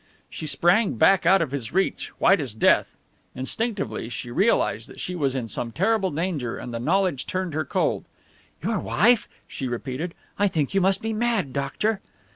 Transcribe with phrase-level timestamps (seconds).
[0.31, 2.95] She sprang back out of his reach, white as death.
[3.35, 7.65] Instinctively she realized that she was in some terrible danger, and the knowledge turned her
[7.65, 8.05] cold.
[8.63, 10.15] "Your wife?" she repeated.
[10.39, 12.01] "I think you must be mad, doctor."